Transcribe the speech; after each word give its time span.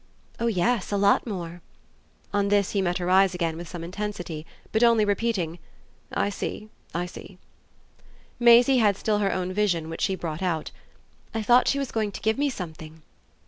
"Oh 0.39 0.47
yes, 0.47 0.91
a 0.91 0.97
lot 0.97 1.27
more." 1.27 1.61
On 2.33 2.47
this 2.47 2.71
he 2.71 2.81
met 2.81 2.97
her 2.97 3.07
eyes 3.07 3.35
again 3.35 3.55
with 3.55 3.67
some 3.67 3.83
intensity, 3.83 4.47
but 4.71 4.81
only 4.81 5.05
repeating: 5.05 5.59
"I 6.11 6.31
see 6.31 6.69
I 6.91 7.05
see." 7.05 7.37
Maisie 8.39 8.77
had 8.79 8.97
still 8.97 9.19
her 9.19 9.31
own 9.31 9.53
vision, 9.53 9.91
which 9.91 10.01
she 10.01 10.15
brought 10.15 10.41
out. 10.41 10.71
"I 11.35 11.43
thought 11.43 11.67
she 11.67 11.77
was 11.77 11.91
going 11.91 12.11
to 12.13 12.21
give 12.21 12.39
me 12.39 12.49
something." 12.49 13.03